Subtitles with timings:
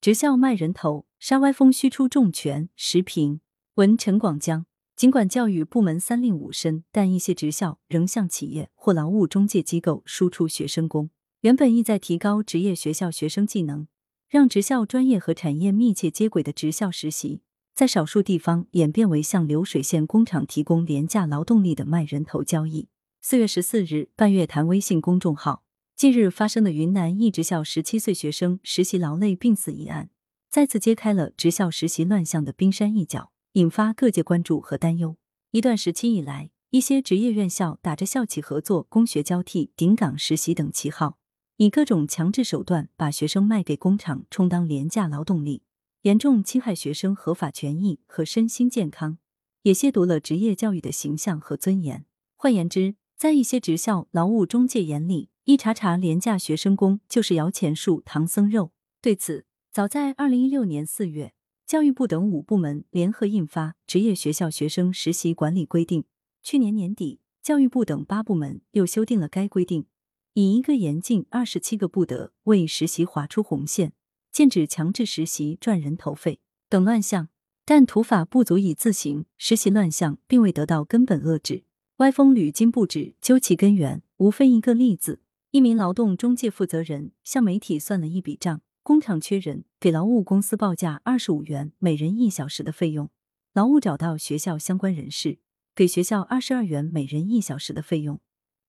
[0.00, 2.68] 职校卖人头，杀歪风虚出重拳。
[2.76, 3.40] 时评
[3.74, 4.64] 文陈广江。
[4.94, 11.10] 尽管教育部门三令五申，但一些职校仍向企业或劳务中介机构输出学生工。
[11.40, 13.88] 原本意在提高职业学校学生技能，
[14.28, 17.42] 让职校专业和产业密切接轨的职校实习，
[17.74, 22.86] 在少数地方演变为向流水线工厂提供廉价劳动力的卖人头交易。
[23.20, 25.64] 四月十四日，半月谈微信公众号。
[25.98, 30.10] 近日发生的云南一职校十七岁学生实习劳累病死一案，
[30.48, 33.32] 再次揭开了职校实习乱象的冰山一角。
[33.54, 35.16] 引发各界关注和担忧。
[35.50, 41.18] 一段时期以来，一些职业院校打着校企合作、工学交替、顶岗实习等旗号，
[41.56, 45.64] 以各种强制手段把学生卖给工厂，充当廉价劳动力，
[46.02, 49.18] 严重侵害学生合法权益和身心健康，
[49.62, 52.06] 也亵渎了职业教育的形象和尊严。
[52.36, 58.72] 换言之，在一些职校劳务中介眼里，一茬茬廉价学生工就是摇钱树、唐僧肉。
[59.00, 61.32] 对此，早在二零一六年四月。
[61.66, 66.02] 教育部等五部门联合印发《职业学校学生实习管理规定》。
[66.42, 69.86] 去年年底，教育部等八部门又修订了该规定，
[70.34, 73.94] 以一个严禁、二十七个不得为实习划出红线、
[74.30, 77.30] 禁止强制实习赚人头费等乱象。
[77.64, 81.64] 但土法不足以自行，实习乱象并未得到根本遏制，
[81.96, 83.14] 歪风屡禁不止。
[83.22, 88.60] 究其根源，无非一个例子：一名劳动中介负责人向媒体算了一笔账。
[88.82, 93.08] 工厂缺人，给劳务公司报价二十五元每人一小时的费用。
[93.54, 95.38] 劳务找到学校相关人士，
[95.74, 98.20] 给学校二十二元每人一小时的费用。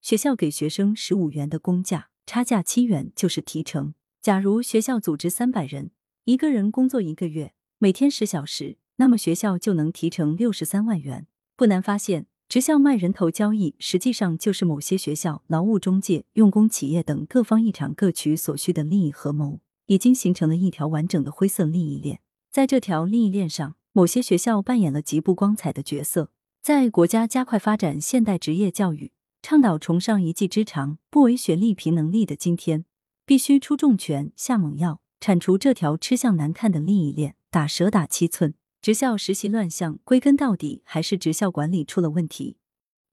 [0.00, 3.94] 学校给学生十五元的工价，差价七元就是提成。
[4.20, 5.92] 假如学校组织三百人，
[6.24, 11.28] 一个人工作一个月，每天十小时，那么学校就能提成六十三万元。
[11.56, 19.60] 不难发现，职校卖人头交易，实际上就是某些学校、劳务中介、用工企业等各方一场各取所需的利益合谋。
[19.86, 22.20] 已经形成了一条完整的灰色利益链，
[22.50, 26.30] 在这条利益链上，某些学校扮演了极不光彩的角色。
[26.62, 32.86] 在国家加快发展现代职业教育、倡导崇尚一技之长、不为学历凭能力的今天，
[33.26, 38.54] 必须出重拳、下猛药，铲除这条吃相难看的利益链，打蛇打七寸。
[38.84, 42.58] 职校实习乱象，归根到底还是职校管理出了问题。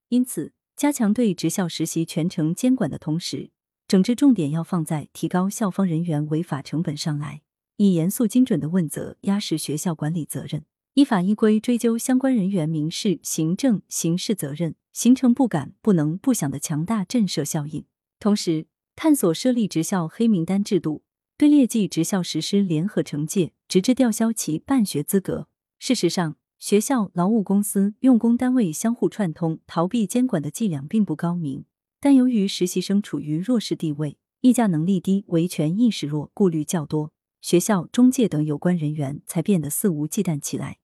[0.10, 3.52] 因此，加强对职校实习全程监管的同时，
[3.88, 7.42] 整治重点要放在提高校方人员违法成本上来，
[7.78, 10.66] 以严肃精准的问责压实学校管理责任，
[10.96, 17.86] 依法依规追究相关人员民事、行政、刑事责任，形成不敢、不能、不想的强大震慑效应。
[18.20, 18.68] 同时，
[18.98, 21.04] 探索设立职校黑名单制度，
[21.38, 25.48] 对劣迹职校实施联合惩戒，直至吊销其办学资格。
[25.84, 31.66] 事实上，学校、劳务公司、用工单位相互串通、逃避监管的伎俩并不高明。
[32.00, 37.12] 但由于实习生处于弱势地位，议价能力低，维权意识弱，顾虑较多，
[37.42, 40.78] 学校、中介等有关人员才变得肆无忌惮起来，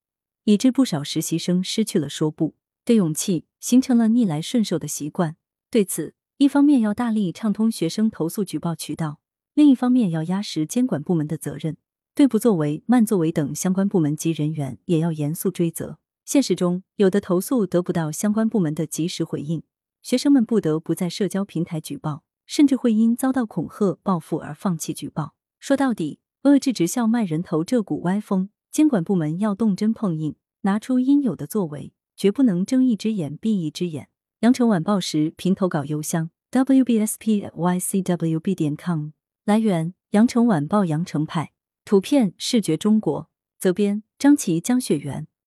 [0.45, 5.35] 以致不少实习生失去了说不的勇气，形成了逆来顺受的习惯。
[5.69, 9.19] 对此，一方面要大力畅通学生投诉举报渠道，
[9.53, 11.77] 另一方面要压实监管部门的责任，
[12.17, 16.00] 对不作为、慢作为等相关部门及人员也要严肃追责。
[16.25, 19.61] 现实中，有的投诉得不到相关部门的及时回应。
[20.01, 25.35] 学生们不得不在社交平台举报，甚至会因遭到恐吓、报复而放弃举报。
[25.59, 34.09] 说到底，遏制职校卖人头这股歪风，监管部门要动真碰硬，拿出应有的作为，绝不能睁一只眼闭一只眼。
[34.39, 39.09] 羊城晚报时评投稿邮箱：wbspycwb 点 com。
[39.45, 41.51] 来源：羊城晚报羊城派。
[41.87, 43.29] 图片：视觉中国。
[43.57, 45.25] 责编：张琪、江雪媛。